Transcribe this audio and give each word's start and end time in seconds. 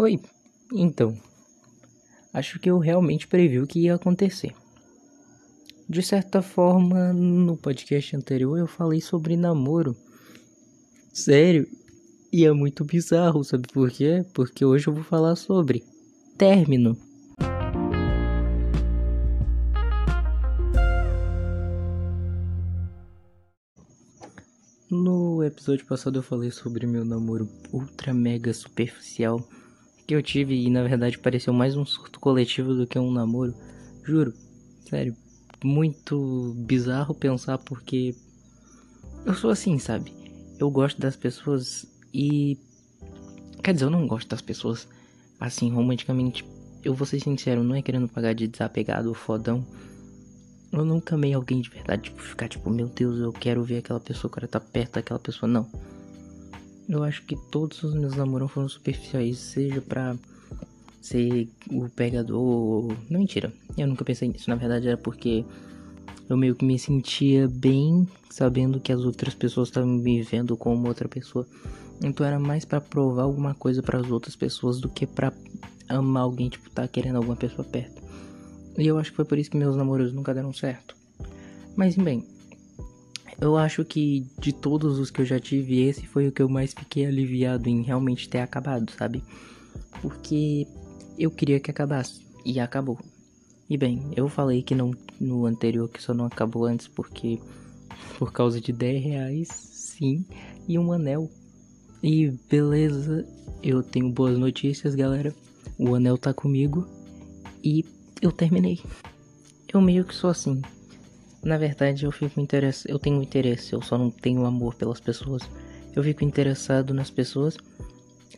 Oi, 0.00 0.20
então. 0.72 1.12
Acho 2.32 2.60
que 2.60 2.70
eu 2.70 2.78
realmente 2.78 3.26
previ 3.26 3.58
o 3.58 3.66
que 3.66 3.80
ia 3.80 3.96
acontecer. 3.96 4.54
De 5.88 6.00
certa 6.04 6.40
forma, 6.40 7.12
no 7.12 7.56
podcast 7.56 8.14
anterior 8.14 8.56
eu 8.56 8.68
falei 8.68 9.00
sobre 9.00 9.36
namoro. 9.36 9.96
Sério, 11.12 11.66
e 12.32 12.44
é 12.44 12.52
muito 12.52 12.84
bizarro, 12.84 13.42
sabe 13.42 13.66
por 13.72 13.90
quê? 13.90 14.24
Porque 14.34 14.64
hoje 14.64 14.86
eu 14.86 14.94
vou 14.94 15.02
falar 15.02 15.34
sobre 15.34 15.82
término. 16.36 16.96
No 24.88 25.42
episódio 25.42 25.84
passado 25.86 26.20
eu 26.20 26.22
falei 26.22 26.52
sobre 26.52 26.86
meu 26.86 27.04
namoro 27.04 27.48
ultra 27.72 28.14
mega 28.14 28.54
superficial 28.54 29.44
que 30.08 30.14
eu 30.14 30.22
tive 30.22 30.54
e 30.54 30.70
na 30.70 30.82
verdade 30.82 31.18
pareceu 31.18 31.52
mais 31.52 31.76
um 31.76 31.84
surto 31.84 32.18
coletivo 32.18 32.74
do 32.74 32.86
que 32.86 32.98
um 32.98 33.12
namoro. 33.12 33.54
Juro, 34.02 34.32
sério, 34.88 35.14
muito 35.62 36.54
bizarro 36.66 37.14
pensar 37.14 37.58
porque 37.58 38.14
eu 39.26 39.34
sou 39.34 39.50
assim, 39.50 39.78
sabe? 39.78 40.10
Eu 40.58 40.70
gosto 40.70 40.98
das 40.98 41.14
pessoas 41.14 41.86
e 42.12 42.56
quer 43.62 43.74
dizer, 43.74 43.84
eu 43.84 43.90
não 43.90 44.06
gosto 44.06 44.28
das 44.28 44.40
pessoas 44.40 44.88
assim 45.38 45.70
romanticamente. 45.70 46.42
Eu 46.82 46.94
vou 46.94 47.06
ser 47.06 47.20
sincero, 47.20 47.62
não 47.62 47.74
é 47.74 47.82
querendo 47.82 48.08
pagar 48.08 48.32
de 48.32 48.48
desapegado 48.48 49.10
ou 49.10 49.14
fodão. 49.14 49.62
Eu 50.72 50.86
nunca 50.86 51.16
amei 51.16 51.34
alguém 51.34 51.60
de 51.60 51.68
verdade, 51.68 52.04
tipo, 52.04 52.22
ficar 52.22 52.48
tipo, 52.48 52.70
meu 52.70 52.88
Deus, 52.88 53.18
eu 53.18 53.30
quero 53.30 53.62
ver 53.62 53.78
aquela 53.78 54.00
pessoa, 54.00 54.30
eu 54.30 54.34
quero 54.34 54.46
estar 54.46 54.60
perto 54.60 54.94
daquela 54.94 55.20
pessoa, 55.20 55.50
não. 55.50 55.70
Eu 56.88 57.04
acho 57.04 57.22
que 57.24 57.36
todos 57.36 57.82
os 57.82 57.94
meus 57.94 58.16
namoros 58.16 58.50
foram 58.50 58.68
superficiais, 58.68 59.36
seja 59.38 59.80
pra 59.82 60.16
ser 61.02 61.48
o 61.70 61.88
pegador. 61.90 62.96
Não, 63.10 63.20
mentira. 63.20 63.52
Eu 63.76 63.86
nunca 63.86 64.04
pensei 64.04 64.28
nisso. 64.28 64.48
Na 64.48 64.56
verdade, 64.56 64.88
era 64.88 64.96
porque 64.96 65.44
eu 66.28 66.36
meio 66.36 66.54
que 66.54 66.64
me 66.64 66.78
sentia 66.78 67.46
bem 67.46 68.08
sabendo 68.30 68.80
que 68.80 68.92
as 68.92 69.00
outras 69.00 69.34
pessoas 69.34 69.68
estavam 69.68 69.88
me 69.88 70.22
vendo 70.22 70.56
como 70.56 70.88
outra 70.88 71.08
pessoa. 71.08 71.46
Então 72.02 72.24
era 72.24 72.38
mais 72.38 72.64
para 72.64 72.80
provar 72.80 73.24
alguma 73.24 73.54
coisa 73.54 73.82
para 73.82 73.98
as 73.98 74.10
outras 74.10 74.36
pessoas 74.36 74.80
do 74.80 74.88
que 74.88 75.06
para 75.06 75.32
amar 75.88 76.22
alguém, 76.22 76.48
tipo, 76.48 76.70
tá 76.70 76.86
querendo 76.86 77.16
alguma 77.16 77.36
pessoa 77.36 77.66
perto. 77.66 78.02
E 78.78 78.86
eu 78.86 78.98
acho 78.98 79.10
que 79.10 79.16
foi 79.16 79.24
por 79.24 79.38
isso 79.38 79.50
que 79.50 79.56
meus 79.56 79.76
namoros 79.76 80.12
nunca 80.12 80.32
deram 80.32 80.52
certo. 80.52 80.94
Mas 81.76 81.96
bem, 81.96 82.24
eu 83.40 83.56
acho 83.56 83.84
que 83.84 84.26
de 84.38 84.52
todos 84.52 84.98
os 84.98 85.10
que 85.10 85.20
eu 85.20 85.24
já 85.24 85.38
tive, 85.38 85.80
esse 85.80 86.06
foi 86.06 86.26
o 86.28 86.32
que 86.32 86.42
eu 86.42 86.48
mais 86.48 86.74
fiquei 86.74 87.06
aliviado 87.06 87.68
em 87.68 87.82
realmente 87.82 88.28
ter 88.28 88.40
acabado, 88.40 88.90
sabe? 88.92 89.22
Porque 90.02 90.66
eu 91.18 91.30
queria 91.30 91.60
que 91.60 91.70
acabasse 91.70 92.26
e 92.44 92.58
acabou. 92.58 92.98
E 93.70 93.76
bem, 93.76 94.02
eu 94.16 94.28
falei 94.28 94.62
que 94.62 94.74
não 94.74 94.92
no 95.20 95.46
anterior 95.46 95.88
que 95.88 96.02
só 96.02 96.14
não 96.14 96.24
acabou 96.24 96.64
antes 96.64 96.88
porque 96.88 97.38
por 98.18 98.32
causa 98.32 98.60
de 98.60 98.72
10 98.72 99.04
reais, 99.04 99.48
sim, 99.48 100.24
e 100.66 100.78
um 100.78 100.92
anel. 100.92 101.30
E 102.02 102.30
beleza, 102.48 103.26
eu 103.62 103.82
tenho 103.82 104.10
boas 104.10 104.38
notícias, 104.38 104.94
galera. 104.94 105.34
O 105.78 105.94
anel 105.94 106.18
tá 106.18 106.32
comigo 106.32 106.86
e 107.62 107.84
eu 108.20 108.32
terminei. 108.32 108.80
Eu 109.72 109.80
meio 109.80 110.04
que 110.04 110.14
sou 110.14 110.30
assim. 110.30 110.60
Na 111.42 111.56
verdade, 111.56 112.04
eu 112.04 112.10
fico 112.10 112.40
interessado, 112.40 112.90
eu 112.90 112.98
tenho 112.98 113.22
interesse, 113.22 113.72
eu 113.72 113.80
só 113.80 113.96
não 113.96 114.10
tenho 114.10 114.44
amor 114.44 114.74
pelas 114.74 115.00
pessoas. 115.00 115.42
Eu 115.94 116.02
fico 116.02 116.24
interessado 116.24 116.92
nas 116.92 117.10
pessoas, 117.10 117.56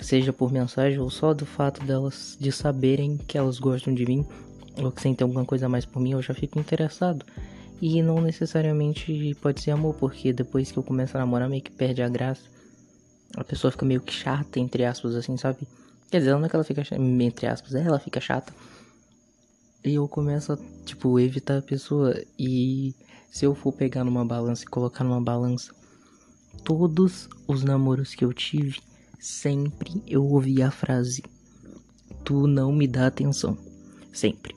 seja 0.00 0.32
por 0.32 0.52
mensagem 0.52 0.98
ou 0.98 1.10
só 1.10 1.34
do 1.34 1.44
fato 1.44 1.84
delas 1.84 2.36
de 2.38 2.52
saberem 2.52 3.16
que 3.16 3.36
elas 3.36 3.58
gostam 3.58 3.94
de 3.94 4.06
mim 4.06 4.26
ou 4.76 4.90
que 4.90 5.00
sentem 5.00 5.24
alguma 5.24 5.44
coisa 5.44 5.66
a 5.66 5.68
mais 5.68 5.84
por 5.84 6.00
mim, 6.00 6.12
eu 6.12 6.22
já 6.22 6.34
fico 6.34 6.58
interessado. 6.58 7.24
E 7.80 8.02
não 8.02 8.20
necessariamente 8.20 9.34
pode 9.40 9.60
ser 9.60 9.70
amor, 9.70 9.94
porque 9.94 10.32
depois 10.32 10.70
que 10.70 10.78
eu 10.78 10.82
começo 10.82 11.16
a 11.16 11.20
namorar 11.20 11.48
meio 11.48 11.62
que 11.62 11.70
perde 11.70 12.02
a 12.02 12.08
graça. 12.08 12.42
A 13.36 13.44
pessoa 13.44 13.70
fica 13.70 13.86
meio 13.86 14.00
que 14.00 14.12
chata, 14.12 14.60
entre 14.60 14.84
aspas, 14.84 15.14
assim, 15.14 15.36
sabe? 15.36 15.66
Quer 16.10 16.18
dizer, 16.18 16.32
não 16.32 16.44
é 16.44 16.48
que 16.48 16.56
ela 16.56 16.64
fica 16.64 16.84
chata, 16.84 17.00
entre 17.00 17.46
aspas, 17.46 17.74
é, 17.74 17.82
ela 17.82 17.98
fica 17.98 18.20
chata. 18.20 18.52
E 19.82 19.94
eu 19.94 20.06
começo 20.06 20.52
a, 20.52 20.58
tipo, 20.84 21.18
evitar 21.18 21.58
a 21.58 21.62
pessoa. 21.62 22.14
E 22.38 22.94
se 23.30 23.46
eu 23.46 23.54
for 23.54 23.72
pegar 23.72 24.04
numa 24.04 24.24
balança 24.24 24.64
e 24.64 24.66
colocar 24.66 25.04
numa 25.04 25.20
balança 25.20 25.72
todos 26.64 27.28
os 27.48 27.64
namoros 27.64 28.14
que 28.14 28.24
eu 28.24 28.32
tive, 28.32 28.80
sempre 29.18 30.02
eu 30.06 30.24
ouvi 30.24 30.62
a 30.62 30.70
frase: 30.70 31.22
Tu 32.24 32.46
não 32.46 32.72
me 32.72 32.86
dá 32.86 33.06
atenção. 33.06 33.56
Sempre. 34.12 34.54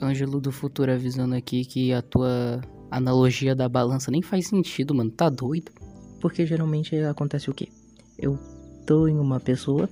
Ângelo 0.00 0.40
do 0.40 0.52
futuro 0.52 0.92
avisando 0.92 1.34
aqui 1.34 1.64
que 1.64 1.92
a 1.92 2.02
tua 2.02 2.60
analogia 2.90 3.54
da 3.54 3.66
balança 3.66 4.10
nem 4.10 4.20
faz 4.20 4.46
sentido, 4.46 4.94
mano. 4.94 5.10
Tá 5.10 5.30
doido? 5.30 5.72
Porque 6.20 6.44
geralmente 6.44 6.94
acontece 6.96 7.48
o 7.48 7.54
quê? 7.54 7.68
Eu 8.18 8.38
tô 8.86 9.08
em 9.08 9.18
uma 9.18 9.40
pessoa, 9.40 9.88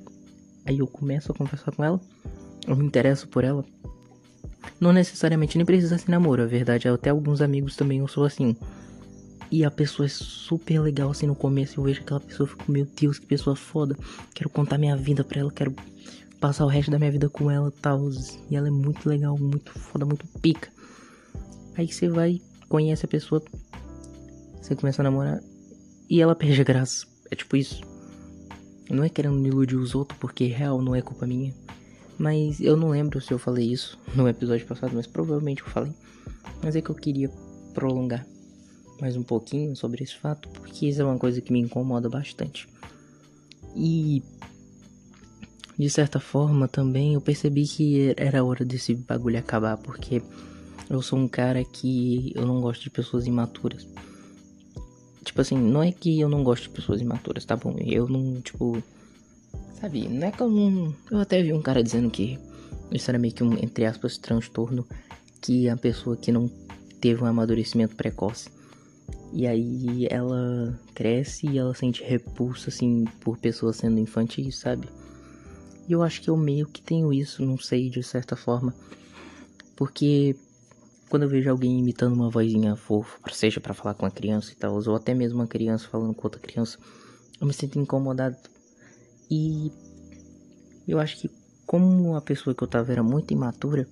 aí 0.67 0.79
eu 0.79 0.87
começo 0.87 1.33
a 1.33 1.35
conversar 1.35 1.73
com 1.73 1.83
ela 1.83 2.01
eu 2.67 2.77
me 2.77 2.85
interesso 2.85 3.29
por 3.29 3.45
ela. 3.45 3.65
Não 4.81 4.93
necessariamente 4.93 5.57
nem 5.57 5.65
precisa 5.65 5.99
ser 5.99 6.11
namoro, 6.11 6.43
a 6.43 6.47
verdade 6.47 6.89
é 6.89 6.91
até 6.91 7.11
alguns 7.11 7.41
amigos 7.41 7.77
também 7.77 7.99
eu 7.99 8.09
sou 8.09 8.25
assim. 8.25 8.57
E 9.51 9.65
a 9.65 9.71
pessoa 9.71 10.07
é 10.07 10.09
super 10.09 10.81
legal 10.81 11.11
assim 11.11 11.27
no 11.27 11.35
começo, 11.35 11.79
eu 11.79 11.85
vejo 11.85 12.01
aquela 12.01 12.21
pessoa 12.21 12.47
fico, 12.47 12.71
meu 12.71 12.87
Deus, 12.87 13.19
que 13.19 13.27
pessoa 13.27 13.55
foda. 13.55 13.97
Quero 14.35 14.51
contar 14.51 14.79
minha 14.79 14.97
vida 14.97 15.23
pra 15.23 15.41
ela, 15.41 15.53
quero 15.53 15.75
passar 16.41 16.65
o 16.65 16.69
resto 16.69 16.91
da 16.91 16.99
minha 16.99 17.13
vida 17.13 17.29
com 17.29 17.51
ela 17.51 17.73
tal. 17.81 18.11
E 18.51 18.57
ela 18.57 18.69
é 18.69 18.71
muito 18.71 19.09
legal, 19.09 19.39
muito 19.39 19.79
foda, 19.79 20.05
muito 20.05 20.27
pica. 20.41 20.69
Aí 21.77 21.87
você 21.87 22.09
vai, 22.09 22.41
conhece 22.69 23.05
a 23.05 23.09
pessoa, 23.09 23.43
você 24.61 24.75
começa 24.75 25.03
a 25.03 25.05
namorar 25.05 25.41
e 26.09 26.21
ela 26.21 26.35
perde 26.35 26.61
a 26.61 26.65
graça. 26.65 27.07
É 27.31 27.37
tipo 27.37 27.57
isso. 27.57 27.81
Não 28.91 29.03
é 29.03 29.09
querendo 29.09 29.47
iludir 29.47 29.77
os 29.77 29.95
outros, 29.95 30.19
porque 30.19 30.47
real 30.47 30.83
não 30.83 30.95
é 30.95 31.01
culpa 31.01 31.27
minha. 31.27 31.55
Mas 32.19 32.61
eu 32.61 32.77
não 32.77 32.91
lembro 32.91 33.21
se 33.21 33.33
eu 33.33 33.39
falei 33.39 33.73
isso 33.73 33.99
no 34.15 34.29
episódio 34.29 34.67
passado, 34.67 34.95
mas 34.95 35.07
provavelmente 35.07 35.63
eu 35.63 35.69
falei. 35.69 35.93
Mas 36.63 36.77
é 36.77 36.81
que 36.81 36.91
eu 36.91 36.95
queria 36.95 37.29
prolongar 37.73 38.27
mais 39.01 39.17
um 39.17 39.23
pouquinho 39.23 39.75
sobre 39.75 40.05
esse 40.05 40.17
fato, 40.17 40.49
porque 40.51 40.87
isso 40.87 41.01
é 41.03 41.05
uma 41.05 41.19
coisa 41.19 41.41
que 41.41 41.53
me 41.53 41.61
incomoda 41.61 42.09
bastante. 42.09 42.69
E 43.77 44.23
de 45.77 45.91
certa 45.91 46.21
forma 46.21 46.69
também 46.69 47.15
eu 47.15 47.21
percebi 47.21 47.67
que 47.67 48.15
era 48.17 48.45
hora 48.45 48.65
desse 48.65 48.95
bagulho 48.95 49.39
acabar, 49.39 49.77
porque 49.77 50.23
eu 50.89 51.03
sou 51.03 51.19
um 51.19 51.27
cara 51.27 51.65
que 51.65 52.33
eu 52.35 52.47
não 52.47 52.61
gosto 52.61 52.83
de 52.83 52.91
pessoas 52.91 53.27
imaturas. 53.27 53.87
Tipo 55.25 55.41
assim, 55.41 55.59
não 55.59 55.83
é 55.83 55.91
que 55.91 56.21
eu 56.21 56.29
não 56.29 56.45
gosto 56.45 56.65
de 56.65 56.71
pessoas 56.71 57.01
imaturas, 57.01 57.45
tá 57.45 57.57
bom? 57.57 57.75
Eu 57.79 58.07
não, 58.09 58.41
tipo, 58.41 58.83
Sabe, 59.84 60.09
não 60.09 60.27
é 60.27 60.31
que 60.31 60.41
eu 60.43 61.21
até 61.21 61.43
vi 61.43 61.53
um 61.53 61.61
cara 61.61 61.83
dizendo 61.83 62.11
que 62.11 62.39
isso 62.91 63.11
era 63.11 63.19
meio 63.19 63.34
que 63.34 63.45
um, 63.45 63.53
entre 63.62 63.84
aspas, 63.84 64.17
transtorno 64.17 64.87
que 65.43 65.69
a 65.69 65.77
pessoa 65.77 66.17
que 66.17 66.33
não 66.33 66.49
teve 67.03 67.22
um 67.22 67.27
amadurecimento 67.27 67.94
precoce. 67.94 68.49
E 69.31 69.47
aí 69.47 70.06
ela 70.09 70.75
cresce 70.94 71.47
e 71.47 71.59
ela 71.59 71.75
sente 71.75 72.03
repulsa, 72.03 72.71
assim, 72.71 73.05
por 73.21 73.37
pessoas 73.37 73.77
sendo 73.77 74.00
infantis, 74.00 74.56
sabe? 74.56 74.89
E 75.87 75.93
eu 75.93 76.03
acho 76.03 76.23
que 76.23 76.31
eu 76.31 76.37
meio 76.39 76.67
que 76.67 76.81
tenho 76.81 77.12
isso, 77.12 77.44
não 77.44 77.59
sei, 77.59 77.91
de 77.91 78.03
certa 78.03 78.34
forma. 78.34 78.75
Porque 79.77 80.34
quando 81.11 81.25
eu 81.25 81.28
vejo 81.28 81.50
alguém 81.50 81.78
imitando 81.78 82.15
uma 82.15 82.31
vozinha 82.31 82.75
fofa, 82.75 83.19
seja 83.33 83.61
para 83.61 83.75
falar 83.75 83.93
com 83.93 84.06
uma 84.06 84.11
criança 84.11 84.50
e 84.50 84.55
tal, 84.55 84.75
ou 84.75 84.97
até 84.97 85.12
mesmo 85.12 85.41
uma 85.41 85.47
criança 85.47 85.87
falando 85.87 86.15
com 86.15 86.27
outra 86.27 86.41
criança, 86.41 86.78
eu 87.39 87.47
me 87.47 87.53
sinto 87.53 87.78
incomodado 87.78 88.54
e 89.31 89.73
eu 90.87 90.99
acho 90.99 91.21
que 91.21 91.31
como 91.67 92.15
a 92.15 92.21
pessoa 92.21 92.55
que 92.55 92.62
eu 92.62 92.69
tava 92.69 92.93
era 92.93 93.03
muito 93.03 93.32
imatura, 93.32 93.88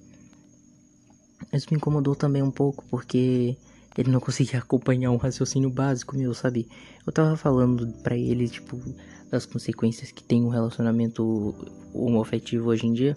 isso 1.52 1.66
me 1.70 1.76
incomodou 1.76 2.14
também 2.14 2.42
um 2.42 2.50
pouco, 2.50 2.84
porque 2.90 3.56
ele 3.96 4.10
não 4.10 4.20
conseguia 4.20 4.58
acompanhar 4.60 5.10
um 5.10 5.16
raciocínio 5.16 5.70
básico 5.70 6.16
meu, 6.16 6.34
sabe? 6.34 6.68
Eu 7.06 7.12
tava 7.12 7.36
falando 7.36 7.86
para 8.02 8.16
ele, 8.16 8.48
tipo, 8.48 8.78
das 9.30 9.46
consequências 9.46 10.10
que 10.10 10.22
tem 10.22 10.42
um 10.44 10.48
relacionamento 10.48 11.54
homoafetivo 11.92 12.68
hoje 12.68 12.86
em 12.86 12.92
dia. 12.92 13.16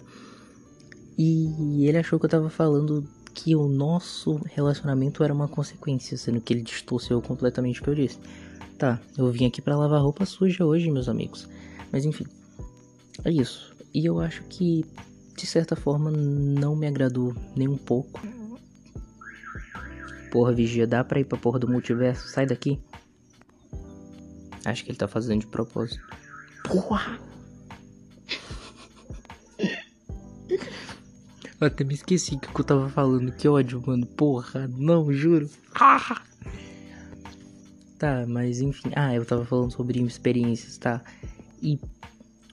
E 1.18 1.86
ele 1.86 1.98
achou 1.98 2.18
que 2.18 2.26
eu 2.26 2.30
tava 2.30 2.50
falando 2.50 3.06
que 3.34 3.54
o 3.54 3.68
nosso 3.68 4.40
relacionamento 4.46 5.22
era 5.22 5.32
uma 5.32 5.48
consequência, 5.48 6.16
sendo 6.16 6.40
que 6.40 6.52
ele 6.52 6.62
distorceu 6.62 7.20
completamente 7.20 7.80
o 7.80 7.84
que 7.84 7.90
eu 7.90 7.94
disse. 7.94 8.18
Tá, 8.78 9.00
eu 9.16 9.30
vim 9.30 9.46
aqui 9.46 9.62
para 9.62 9.76
lavar 9.76 10.02
roupa 10.02 10.26
suja 10.26 10.64
hoje, 10.64 10.90
meus 10.90 11.08
amigos. 11.08 11.48
Mas 11.92 12.04
enfim, 12.04 12.26
é 13.24 13.30
isso. 13.30 13.74
E 13.94 14.04
eu 14.04 14.20
acho 14.20 14.42
que, 14.44 14.84
de 15.36 15.46
certa 15.46 15.74
forma, 15.74 16.10
não 16.10 16.76
me 16.76 16.86
agradou 16.86 17.34
nem 17.54 17.68
um 17.68 17.78
pouco. 17.78 18.20
Porra, 20.30 20.52
vigia, 20.52 20.86
dá 20.86 21.02
pra 21.02 21.20
ir 21.20 21.24
pra 21.24 21.38
porra 21.38 21.58
do 21.58 21.68
multiverso? 21.68 22.28
Sai 22.28 22.46
daqui. 22.46 22.78
Acho 24.64 24.84
que 24.84 24.90
ele 24.90 24.98
tá 24.98 25.08
fazendo 25.08 25.40
de 25.40 25.46
propósito. 25.46 26.04
Porra! 26.64 27.18
Eu 31.58 31.68
até 31.68 31.84
me 31.84 31.94
esqueci 31.94 32.36
que 32.36 32.60
eu 32.60 32.64
tava 32.64 32.90
falando. 32.90 33.32
Que 33.32 33.48
ódio, 33.48 33.82
mano. 33.86 34.04
Porra, 34.04 34.68
não, 34.68 35.10
juro. 35.10 35.48
Ah! 35.74 36.20
Tá, 37.98 38.26
mas 38.28 38.60
enfim. 38.60 38.90
Ah, 38.94 39.14
eu 39.14 39.24
tava 39.24 39.46
falando 39.46 39.70
sobre 39.70 40.02
experiências, 40.02 40.76
tá? 40.76 41.02
E 41.66 41.80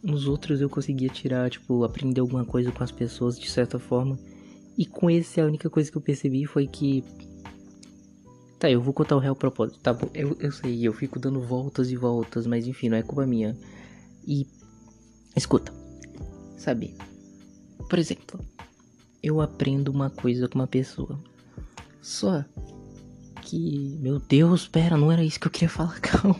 nos 0.01 0.27
outros 0.27 0.59
eu 0.59 0.67
conseguia 0.67 1.07
tirar, 1.07 1.47
tipo, 1.51 1.83
aprender 1.83 2.19
alguma 2.19 2.43
coisa 2.43 2.71
com 2.71 2.83
as 2.83 2.91
pessoas 2.91 3.39
de 3.39 3.47
certa 3.47 3.77
forma. 3.77 4.17
E 4.75 4.87
com 4.87 5.07
esse 5.07 5.39
a 5.39 5.45
única 5.45 5.69
coisa 5.69 5.91
que 5.91 5.95
eu 5.95 6.01
percebi 6.01 6.47
foi 6.47 6.65
que. 6.65 7.03
Tá, 8.57 8.71
eu 8.71 8.81
vou 8.81 8.91
contar 8.91 9.15
o 9.15 9.19
real 9.19 9.35
propósito. 9.35 9.79
Tá 9.81 9.93
bom, 9.93 10.09
eu, 10.15 10.35
eu 10.39 10.51
sei, 10.51 10.87
eu 10.87 10.93
fico 10.93 11.19
dando 11.19 11.39
voltas 11.41 11.91
e 11.91 11.95
voltas, 11.95 12.47
mas 12.47 12.65
enfim, 12.65 12.89
não 12.89 12.97
é 12.97 13.03
culpa 13.03 13.27
minha. 13.27 13.55
E. 14.27 14.47
Escuta. 15.35 15.71
Sabe? 16.57 16.95
Por 17.87 17.99
exemplo, 17.99 18.39
eu 19.21 19.41
aprendo 19.41 19.89
uma 19.89 20.09
coisa 20.09 20.47
com 20.47 20.55
uma 20.57 20.67
pessoa. 20.67 21.19
Só 22.01 22.43
que. 23.43 23.95
Meu 24.01 24.17
Deus, 24.17 24.67
pera, 24.67 24.97
não 24.97 25.11
era 25.11 25.23
isso 25.23 25.39
que 25.39 25.45
eu 25.45 25.51
queria 25.51 25.69
falar. 25.69 25.99
Calma. 26.01 26.39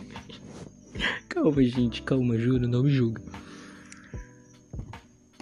Calma, 1.34 1.62
gente, 1.64 2.02
calma, 2.02 2.38
juro, 2.38 2.68
não 2.68 2.84
me 2.84 2.90
julga. 2.90 3.20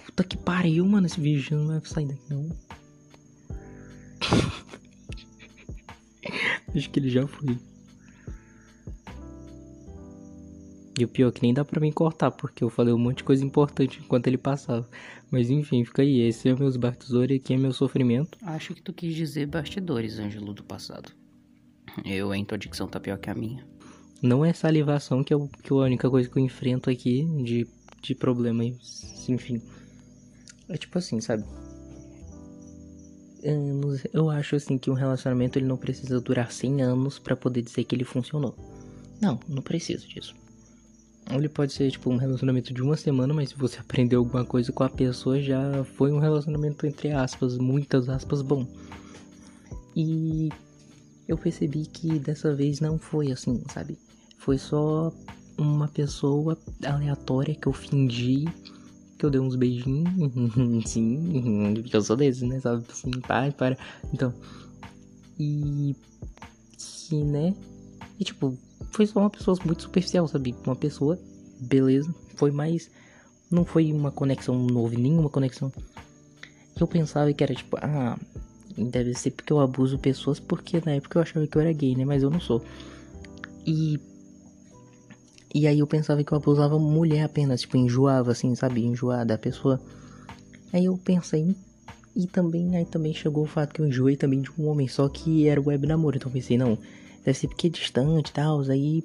Puta 0.05 0.23
que 0.23 0.35
pariu, 0.35 0.85
mano. 0.85 1.05
Esse 1.05 1.21
vídeo 1.21 1.57
não 1.57 1.67
vai 1.67 1.81
sair 1.85 2.07
daqui, 2.07 2.23
não. 2.29 2.49
Acho 6.75 6.89
que 6.89 6.99
ele 6.99 7.09
já 7.09 7.27
foi. 7.27 7.57
E 10.99 11.03
o 11.03 11.07
pior 11.07 11.29
é 11.29 11.31
que 11.31 11.41
nem 11.41 11.53
dá 11.53 11.65
pra 11.65 11.79
mim 11.79 11.91
cortar, 11.91 12.31
porque 12.31 12.63
eu 12.63 12.69
falei 12.69 12.93
um 12.93 12.99
monte 12.99 13.17
de 13.17 13.23
coisa 13.23 13.43
importante 13.43 13.99
enquanto 14.03 14.27
ele 14.27 14.37
passava. 14.37 14.87
Mas 15.31 15.49
enfim, 15.49 15.83
fica 15.85 16.01
aí. 16.01 16.21
Esse 16.21 16.49
é 16.49 16.55
meus 16.55 16.75
bastidores 16.75 17.39
aqui 17.39 17.53
é 17.53 17.57
meu 17.57 17.73
sofrimento. 17.73 18.37
Acho 18.43 18.73
que 18.73 18.81
tu 18.81 18.93
quis 18.93 19.15
dizer 19.15 19.47
bastidores, 19.47 20.19
Ângelo, 20.19 20.53
do 20.53 20.63
passado. 20.63 21.11
Eu, 22.03 22.33
hein, 22.33 22.45
tua 22.45 22.57
dicção 22.57 22.87
tá 22.87 22.99
pior 22.99 23.17
que 23.17 23.29
a 23.29 23.35
minha. 23.35 23.65
Não 24.23 24.45
é 24.45 24.53
salivação 24.53 25.21
que, 25.21 25.33
é 25.33 25.37
que 25.61 25.73
é 25.73 25.75
a 25.75 25.79
única 25.79 26.09
coisa 26.09 26.29
que 26.29 26.39
eu 26.39 26.43
enfrento 26.43 26.89
aqui 26.89 27.25
de, 27.43 27.67
de 28.01 28.15
problema. 28.15 28.63
Enfim. 29.27 29.61
É 30.69 30.77
tipo 30.77 30.97
assim, 30.97 31.19
sabe? 31.19 31.43
Eu 34.13 34.29
acho 34.29 34.55
assim 34.55 34.77
que 34.77 34.89
um 34.89 34.93
relacionamento 34.93 35.59
ele 35.59 35.65
não 35.65 35.75
precisa 35.75 36.21
durar 36.21 36.53
100 36.53 36.81
anos 36.81 37.19
para 37.19 37.35
poder 37.35 37.61
dizer 37.61 37.83
que 37.83 37.93
ele 37.93 38.05
funcionou. 38.05 38.55
Não, 39.21 39.37
não 39.45 39.61
precisa 39.61 40.07
disso. 40.07 40.33
Ele 41.29 41.49
pode 41.49 41.73
ser 41.73 41.91
tipo 41.91 42.09
um 42.09 42.15
relacionamento 42.15 42.73
de 42.73 42.81
uma 42.81 42.95
semana, 42.95 43.33
mas 43.33 43.49
se 43.49 43.55
você 43.55 43.79
aprendeu 43.81 44.19
alguma 44.19 44.45
coisa 44.45 44.71
com 44.71 44.83
a 44.85 44.89
pessoa, 44.89 45.41
já 45.41 45.83
foi 45.83 46.13
um 46.13 46.19
relacionamento 46.19 46.87
entre 46.87 47.11
aspas, 47.11 47.57
muitas 47.57 48.07
aspas 48.07 48.41
bom. 48.41 48.65
E 49.93 50.47
eu 51.27 51.37
percebi 51.37 51.85
que 51.85 52.17
dessa 52.19 52.55
vez 52.55 52.79
não 52.79 52.97
foi 52.97 53.29
assim, 53.29 53.61
sabe? 53.69 53.97
Foi 54.43 54.57
só 54.57 55.09
uma 55.57 55.87
pessoa 55.87 56.57
aleatória 56.85 57.55
que 57.55 57.65
eu 57.65 57.71
fingi 57.71 58.45
que 59.17 59.25
eu 59.25 59.29
dei 59.29 59.39
uns 59.39 59.55
beijinhos. 59.55 60.09
Sim, 60.85 61.75
porque 61.81 61.95
eu 61.95 62.01
sou 62.01 62.17
desses, 62.17 62.41
né? 62.41 62.59
Sabe? 62.59 62.83
Assim, 62.91 63.09
para, 63.21 63.53
para. 63.53 63.77
Então. 64.13 64.33
E. 65.39 65.95
Que, 66.77 67.23
né? 67.23 67.55
E 68.19 68.25
tipo, 68.25 68.57
foi 68.91 69.07
só 69.07 69.21
uma 69.21 69.29
pessoa 69.29 69.57
muito 69.63 69.83
superficial, 69.83 70.27
sabe? 70.27 70.53
Uma 70.65 70.75
pessoa, 70.75 71.17
beleza. 71.61 72.13
Foi 72.35 72.51
mais. 72.51 72.91
Não 73.49 73.63
foi 73.63 73.93
uma 73.93 74.11
conexão, 74.11 74.55
não 74.55 74.81
houve 74.81 74.97
nenhuma 74.97 75.29
conexão. 75.29 75.71
Eu 76.77 76.85
pensava 76.85 77.31
que 77.31 77.43
era 77.43 77.55
tipo, 77.55 77.77
ah, 77.81 78.19
deve 78.77 79.13
ser 79.13 79.31
porque 79.31 79.53
eu 79.53 79.61
abuso 79.61 79.97
pessoas, 79.99 80.37
porque 80.37 80.81
na 80.85 80.95
época 80.95 81.17
eu 81.17 81.21
achava 81.21 81.47
que 81.47 81.57
eu 81.57 81.61
era 81.61 81.71
gay, 81.71 81.95
né? 81.95 82.03
Mas 82.03 82.23
eu 82.23 82.29
não 82.29 82.41
sou. 82.41 82.61
E 83.65 83.97
e 85.53 85.67
aí 85.67 85.79
eu 85.79 85.87
pensava 85.87 86.23
que 86.23 86.31
eu 86.31 86.37
abusava 86.37 86.79
mulher 86.79 87.23
apenas, 87.23 87.61
tipo, 87.61 87.77
enjoava 87.77 88.31
assim, 88.31 88.55
sabe? 88.55 88.83
Enjoar 88.83 89.25
da 89.25 89.37
pessoa. 89.37 89.79
Aí 90.71 90.85
eu 90.85 90.97
pensei, 90.97 91.55
e 92.15 92.25
também, 92.25 92.75
aí 92.75 92.85
também 92.85 93.13
chegou 93.13 93.43
o 93.43 93.47
fato 93.47 93.73
que 93.73 93.81
eu 93.81 93.87
enjoei 93.87 94.15
também 94.15 94.41
de 94.41 94.49
um 94.57 94.67
homem, 94.67 94.87
só 94.87 95.07
que 95.07 95.47
era 95.47 95.61
web 95.61 95.85
namoro, 95.85 96.17
então 96.17 96.29
eu 96.29 96.33
pensei, 96.33 96.57
não, 96.57 96.77
deve 97.23 97.37
ser 97.37 97.47
porque 97.47 97.67
é 97.67 97.69
distante 97.69 98.29
e 98.29 98.33
tal, 98.33 98.61
aí... 98.61 99.03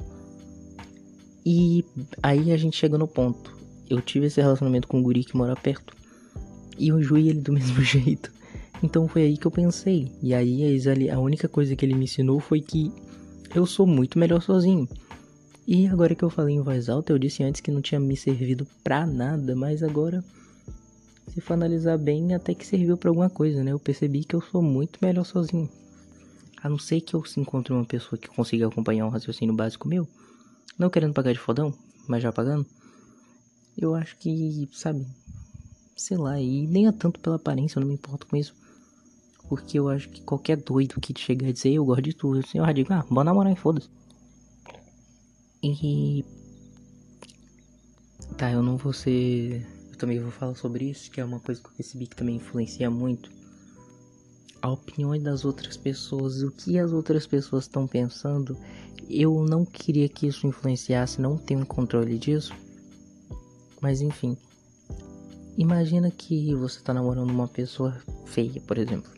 E 1.44 1.84
aí 2.22 2.52
a 2.52 2.56
gente 2.56 2.76
chega 2.76 2.98
no 2.98 3.08
ponto. 3.08 3.56
Eu 3.88 4.02
tive 4.02 4.26
esse 4.26 4.40
relacionamento 4.40 4.86
com 4.86 4.98
um 4.98 5.02
guri 5.02 5.24
que 5.24 5.36
mora 5.36 5.56
perto. 5.56 5.94
E 6.78 6.88
eu 6.88 7.00
enjoei 7.00 7.28
ele 7.28 7.40
do 7.40 7.52
mesmo 7.54 7.82
jeito. 7.82 8.30
Então 8.82 9.08
foi 9.08 9.22
aí 9.22 9.36
que 9.36 9.46
eu 9.46 9.50
pensei. 9.50 10.12
E 10.22 10.34
aí 10.34 10.78
a 11.10 11.18
única 11.18 11.48
coisa 11.48 11.74
que 11.74 11.86
ele 11.86 11.94
me 11.94 12.04
ensinou 12.04 12.38
foi 12.38 12.60
que 12.60 12.92
eu 13.54 13.64
sou 13.64 13.86
muito 13.86 14.18
melhor 14.18 14.42
sozinho. 14.42 14.86
E 15.70 15.86
agora 15.86 16.14
que 16.14 16.24
eu 16.24 16.30
falei 16.30 16.54
em 16.54 16.62
voz 16.62 16.88
alta, 16.88 17.12
eu 17.12 17.18
disse 17.18 17.42
antes 17.42 17.60
que 17.60 17.70
não 17.70 17.82
tinha 17.82 18.00
me 18.00 18.16
servido 18.16 18.66
pra 18.82 19.06
nada, 19.06 19.54
mas 19.54 19.82
agora, 19.82 20.24
se 21.30 21.42
for 21.42 21.52
analisar 21.52 21.98
bem, 21.98 22.32
até 22.32 22.54
que 22.54 22.66
serviu 22.66 22.96
para 22.96 23.10
alguma 23.10 23.28
coisa, 23.28 23.62
né? 23.62 23.72
Eu 23.72 23.78
percebi 23.78 24.24
que 24.24 24.34
eu 24.34 24.40
sou 24.40 24.62
muito 24.62 24.98
melhor 25.02 25.24
sozinho. 25.24 25.68
A 26.62 26.70
não 26.70 26.78
ser 26.78 27.02
que 27.02 27.12
eu 27.12 27.22
se 27.22 27.38
encontre 27.38 27.74
uma 27.74 27.84
pessoa 27.84 28.18
que 28.18 28.28
consiga 28.28 28.66
acompanhar 28.66 29.04
um 29.04 29.10
raciocínio 29.10 29.54
básico 29.54 29.86
meu, 29.86 30.08
não 30.78 30.88
querendo 30.88 31.12
pagar 31.12 31.34
de 31.34 31.38
fodão, 31.38 31.74
mas 32.06 32.22
já 32.22 32.32
pagando, 32.32 32.64
eu 33.76 33.94
acho 33.94 34.16
que, 34.16 34.66
sabe, 34.72 35.06
sei 35.94 36.16
lá, 36.16 36.40
e 36.40 36.66
nem 36.66 36.86
é 36.86 36.92
tanto 36.92 37.20
pela 37.20 37.36
aparência, 37.36 37.78
eu 37.78 37.82
não 37.82 37.88
me 37.88 37.94
importo 37.94 38.26
com 38.26 38.38
isso. 38.38 38.54
Porque 39.50 39.78
eu 39.78 39.90
acho 39.90 40.08
que 40.08 40.22
qualquer 40.22 40.56
doido 40.56 40.98
que 40.98 41.12
chegar 41.20 41.46
e 41.46 41.52
dizer 41.52 41.74
eu 41.74 41.84
gosto 41.84 42.00
de 42.00 42.14
tudo, 42.14 42.38
assim, 42.38 42.56
eu 42.56 42.64
já 42.64 42.72
digo, 42.72 42.90
ah, 42.90 43.04
bora 43.10 43.24
namorar 43.24 43.52
e 43.52 43.56
foda-se. 43.56 43.97
E. 45.62 46.25
Tá, 48.37 48.50
eu 48.52 48.62
não 48.62 48.76
vou 48.76 48.93
ser. 48.93 49.66
Eu 49.90 49.96
também 49.99 50.20
vou 50.20 50.31
falar 50.31 50.55
sobre 50.55 50.90
isso, 50.90 51.10
que 51.10 51.20
é 51.20 51.25
uma 51.25 51.40
coisa 51.40 51.60
que 51.60 51.66
eu 51.66 51.72
percebi 51.72 52.06
que 52.06 52.16
também 52.16 52.37
influencia 52.37 52.90
muito. 52.90 53.31
A 54.60 54.70
opinião 54.70 55.16
das 55.20 55.44
outras 55.44 55.76
pessoas, 55.76 56.43
o 56.43 56.50
que 56.50 56.78
as 56.78 56.93
outras 56.93 57.26
pessoas 57.26 57.64
estão 57.64 57.87
pensando, 57.87 58.56
eu 59.08 59.44
não 59.44 59.64
queria 59.64 60.08
que 60.08 60.26
isso 60.26 60.46
influenciasse, 60.46 61.20
não 61.20 61.37
tenho 61.37 61.64
controle 61.64 62.19
disso. 62.19 62.52
Mas 63.81 64.00
enfim. 64.00 64.37
Imagina 65.56 66.11
que 66.11 66.54
você 66.54 66.80
tá 66.80 66.94
namorando 66.94 67.30
uma 67.30 67.49
pessoa 67.49 67.97
feia, 68.26 68.61
por 68.61 68.78
exemplo. 68.78 69.11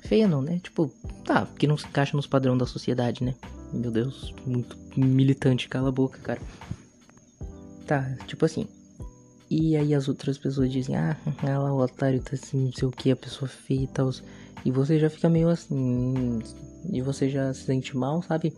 Feia 0.00 0.26
não, 0.26 0.40
né? 0.40 0.58
Tipo, 0.62 0.90
tá, 1.24 1.46
que 1.58 1.66
não 1.66 1.76
se 1.76 1.86
encaixa 1.86 2.16
nos 2.16 2.26
padrões 2.26 2.58
da 2.58 2.66
sociedade, 2.66 3.22
né? 3.22 3.34
Meu 3.76 3.90
Deus, 3.90 4.34
muito 4.46 4.76
militante, 4.96 5.68
cala 5.68 5.90
a 5.90 5.92
boca, 5.92 6.18
cara. 6.18 6.40
Tá, 7.86 8.16
tipo 8.26 8.44
assim. 8.44 8.66
E 9.50 9.76
aí 9.76 9.94
as 9.94 10.08
outras 10.08 10.38
pessoas 10.38 10.72
dizem, 10.72 10.96
ah, 10.96 11.16
ah 11.44 11.58
lá 11.58 11.72
o 11.72 11.80
otário 11.80 12.22
tá 12.22 12.30
assim, 12.32 12.64
não 12.64 12.72
sei 12.72 12.88
o 12.88 12.90
que, 12.90 13.10
a 13.10 13.16
pessoa 13.16 13.48
feia 13.48 13.82
e 13.82 13.86
tal. 13.86 14.10
E 14.64 14.70
você 14.70 14.98
já 14.98 15.10
fica 15.10 15.28
meio 15.28 15.48
assim. 15.48 16.40
E 16.90 17.02
você 17.02 17.28
já 17.28 17.52
se 17.52 17.64
sente 17.64 17.96
mal, 17.96 18.22
sabe? 18.22 18.52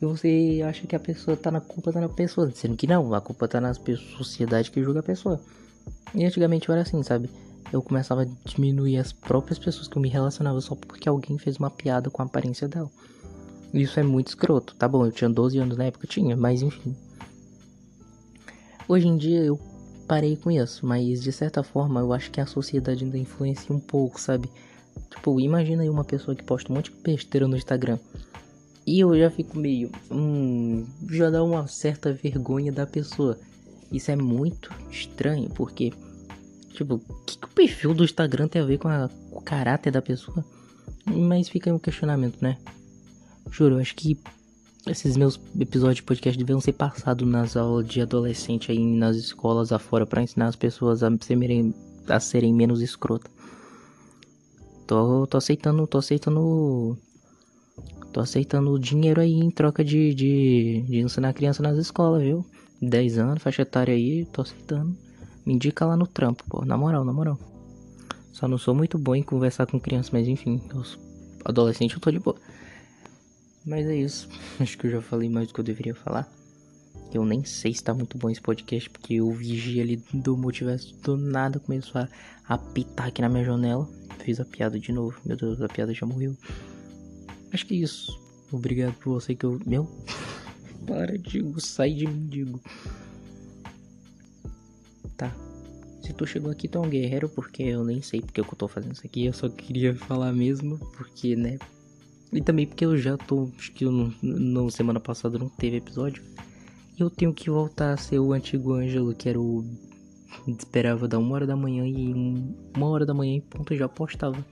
E 0.00 0.04
você 0.04 0.60
acha 0.64 0.86
que 0.86 0.94
a 0.94 1.00
pessoa 1.00 1.36
tá 1.36 1.50
na 1.50 1.60
culpa, 1.60 1.92
tá 1.92 2.00
na 2.00 2.08
pessoa. 2.08 2.50
Sendo 2.50 2.76
que 2.76 2.86
não, 2.86 3.14
a 3.14 3.20
culpa 3.20 3.48
tá 3.48 3.60
na 3.60 3.72
sociedade 3.72 4.70
que 4.70 4.82
julga 4.82 5.00
a 5.00 5.02
pessoa. 5.02 5.40
E 6.14 6.24
antigamente 6.24 6.68
eu 6.68 6.74
era 6.74 6.82
assim, 6.82 7.02
sabe? 7.02 7.30
Eu 7.72 7.80
começava 7.80 8.22
a 8.22 8.26
diminuir 8.44 8.98
as 8.98 9.12
próprias 9.12 9.58
pessoas 9.58 9.88
que 9.88 9.96
eu 9.96 10.02
me 10.02 10.08
relacionava 10.08 10.60
só 10.60 10.74
porque 10.74 11.08
alguém 11.08 11.38
fez 11.38 11.56
uma 11.56 11.70
piada 11.70 12.10
com 12.10 12.20
a 12.20 12.26
aparência 12.26 12.68
dela. 12.68 12.90
Isso 13.72 13.98
é 13.98 14.02
muito 14.02 14.28
escroto. 14.28 14.74
Tá 14.74 14.86
bom, 14.86 15.06
eu 15.06 15.12
tinha 15.12 15.30
12 15.30 15.58
anos 15.58 15.76
na 15.76 15.84
época, 15.84 16.06
tinha, 16.06 16.36
mas 16.36 16.62
enfim. 16.62 16.94
Hoje 18.86 19.08
em 19.08 19.16
dia 19.16 19.42
eu 19.42 19.58
parei 20.06 20.36
com 20.36 20.50
isso, 20.50 20.84
mas 20.84 21.22
de 21.22 21.32
certa 21.32 21.62
forma 21.62 22.00
eu 22.00 22.12
acho 22.12 22.30
que 22.30 22.40
a 22.40 22.46
sociedade 22.46 23.04
ainda 23.04 23.16
influencia 23.16 23.74
um 23.74 23.80
pouco, 23.80 24.20
sabe? 24.20 24.50
Tipo, 25.10 25.40
imagina 25.40 25.82
aí 25.82 25.88
uma 25.88 26.04
pessoa 26.04 26.34
que 26.34 26.44
posta 26.44 26.70
um 26.70 26.76
monte 26.76 26.90
de 26.90 27.00
besteira 27.00 27.48
no 27.48 27.56
Instagram. 27.56 27.98
E 28.86 29.00
eu 29.00 29.16
já 29.16 29.30
fico 29.30 29.58
meio. 29.58 29.90
Hum, 30.10 30.86
já 31.10 31.30
dá 31.30 31.42
uma 31.42 31.66
certa 31.68 32.12
vergonha 32.12 32.72
da 32.72 32.86
pessoa. 32.86 33.38
Isso 33.90 34.10
é 34.10 34.16
muito 34.16 34.70
estranho, 34.90 35.48
porque. 35.50 35.92
Tipo, 36.74 36.94
o 36.94 37.14
que, 37.24 37.38
que 37.38 37.44
o 37.44 37.50
perfil 37.50 37.94
do 37.94 38.04
Instagram 38.04 38.48
tem 38.48 38.60
a 38.60 38.64
ver 38.64 38.78
com, 38.78 38.88
a, 38.88 39.08
o 39.30 39.40
caráter 39.40 39.92
da 39.92 40.02
pessoa? 40.02 40.44
Mas 41.06 41.48
fica 41.48 41.70
aí 41.70 41.74
um 41.74 41.78
questionamento, 41.78 42.42
né? 42.42 42.56
Juro, 43.52 43.78
acho 43.78 43.94
que 43.94 44.18
esses 44.86 45.14
meus 45.14 45.38
episódios 45.60 45.96
de 45.96 46.02
podcast 46.04 46.38
deviam 46.38 46.58
ser 46.58 46.72
passados 46.72 47.28
nas 47.28 47.54
aulas 47.54 47.86
de 47.86 48.00
adolescente 48.00 48.72
aí 48.72 48.78
nas 48.78 49.14
escolas 49.14 49.72
afora 49.72 50.06
para 50.06 50.22
ensinar 50.22 50.46
as 50.46 50.56
pessoas 50.56 51.02
a 51.02 51.10
serem, 51.20 51.74
a 52.08 52.18
serem 52.18 52.54
menos 52.54 52.80
escrotas. 52.80 53.30
Tô, 54.86 55.26
tô 55.26 55.36
aceitando, 55.36 55.86
tô 55.86 55.98
aceitando. 55.98 56.98
Tô 58.10 58.20
aceitando 58.20 58.78
dinheiro 58.78 59.20
aí 59.20 59.34
em 59.34 59.50
troca 59.50 59.84
de, 59.84 60.14
de, 60.14 60.84
de 60.88 60.98
ensinar 61.00 61.34
criança 61.34 61.62
nas 61.62 61.76
escolas, 61.76 62.22
viu? 62.22 62.46
10 62.80 63.18
anos, 63.18 63.42
faixa 63.42 63.62
etária 63.62 63.94
aí, 63.94 64.24
tô 64.32 64.40
aceitando. 64.40 64.96
Me 65.44 65.52
indica 65.52 65.84
lá 65.84 65.94
no 65.94 66.06
trampo, 66.06 66.42
pô. 66.48 66.64
Na 66.64 66.78
moral, 66.78 67.04
na 67.04 67.12
moral. 67.12 67.38
Só 68.32 68.48
não 68.48 68.56
sou 68.56 68.74
muito 68.74 68.96
bom 68.98 69.14
em 69.14 69.22
conversar 69.22 69.66
com 69.66 69.78
crianças, 69.78 70.10
mas 70.10 70.26
enfim, 70.26 70.58
os 70.74 70.98
adolescentes 71.44 71.94
eu 71.94 72.00
tô 72.00 72.10
de 72.10 72.18
boa. 72.18 72.36
Mas 73.64 73.86
é 73.86 73.96
isso. 73.96 74.28
Acho 74.58 74.76
que 74.76 74.86
eu 74.86 74.90
já 74.90 75.00
falei 75.00 75.28
mais 75.28 75.48
do 75.48 75.54
que 75.54 75.60
eu 75.60 75.64
deveria 75.64 75.94
falar. 75.94 76.30
Eu 77.12 77.24
nem 77.24 77.44
sei 77.44 77.74
se 77.74 77.84
tá 77.84 77.92
muito 77.92 78.16
bom 78.16 78.30
esse 78.30 78.40
podcast, 78.40 78.88
porque 78.88 79.20
o 79.20 79.30
vigia 79.32 79.82
ali 79.82 80.02
do 80.14 80.36
multiverso 80.36 80.96
do 81.02 81.16
nada 81.16 81.60
começou 81.60 82.00
a 82.00 82.08
apitar 82.48 83.08
aqui 83.08 83.20
na 83.20 83.28
minha 83.28 83.44
janela. 83.44 83.86
Fiz 84.20 84.40
a 84.40 84.44
piada 84.44 84.78
de 84.78 84.92
novo. 84.92 85.20
Meu 85.24 85.36
Deus, 85.36 85.60
a 85.60 85.68
piada 85.68 85.92
já 85.92 86.06
morreu. 86.06 86.34
Acho 87.52 87.66
que 87.66 87.74
é 87.74 87.78
isso. 87.78 88.18
Obrigado 88.50 88.94
por 88.94 89.12
você 89.14 89.34
que 89.34 89.44
eu. 89.44 89.60
Meu. 89.66 89.86
Para, 90.86 91.18
Digo. 91.18 91.60
Sai 91.60 91.92
de 91.92 92.06
mim, 92.06 92.26
Digo. 92.28 92.60
Tá. 95.16 95.34
Se 96.02 96.12
tu 96.14 96.26
chegou 96.26 96.50
aqui, 96.50 96.66
tu 96.66 96.78
é 96.78 96.80
um 96.80 96.88
guerreiro, 96.88 97.28
porque 97.28 97.62
eu 97.62 97.84
nem 97.84 98.00
sei 98.00 98.22
porque 98.22 98.40
eu 98.40 98.44
tô 98.44 98.66
fazendo 98.66 98.92
isso 98.92 99.06
aqui. 99.06 99.26
Eu 99.26 99.32
só 99.32 99.48
queria 99.48 99.94
falar 99.94 100.32
mesmo, 100.32 100.78
porque, 100.96 101.36
né? 101.36 101.58
E 102.32 102.40
também 102.40 102.66
porque 102.66 102.84
eu 102.84 102.96
já 102.96 103.16
tô. 103.16 103.50
Acho 103.58 103.72
que 103.72 103.84
não, 103.84 104.70
semana 104.70 104.98
passada 104.98 105.38
não 105.38 105.48
teve 105.48 105.76
episódio. 105.76 106.24
E 106.98 107.02
eu 107.02 107.10
tenho 107.10 107.34
que 107.34 107.50
voltar 107.50 107.92
a 107.92 107.96
ser 107.96 108.18
o 108.18 108.32
antigo 108.32 108.72
Ângelo, 108.72 109.14
que 109.14 109.28
era 109.28 109.38
o. 109.38 109.64
Esperava 110.48 111.06
dar 111.06 111.18
uma 111.18 111.34
hora 111.34 111.46
da 111.46 111.54
manhã 111.54 111.86
e 111.86 112.14
um, 112.14 112.56
uma 112.74 112.88
hora 112.88 113.04
da 113.04 113.12
manhã 113.12 113.34
em 113.34 113.40
ponto 113.40 113.76
já 113.76 113.88
postava. 113.88 114.44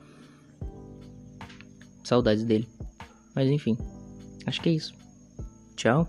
Saudades 2.04 2.44
dele. 2.44 2.68
Mas 3.34 3.48
enfim. 3.48 3.78
Acho 4.46 4.60
que 4.60 4.68
é 4.68 4.72
isso. 4.72 4.94
Tchau. 5.74 6.06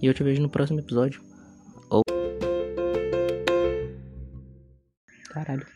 E 0.00 0.06
eu 0.06 0.14
te 0.14 0.22
vejo 0.22 0.40
no 0.40 0.48
próximo 0.48 0.80
episódio. 0.80 1.20
Ou. 1.90 2.02
Caralho. 5.28 5.66